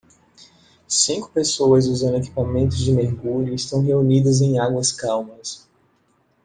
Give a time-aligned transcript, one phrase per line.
[0.87, 5.69] Cinco pessoas usando equipamentos de mergulho estão reunidas em águas calmas.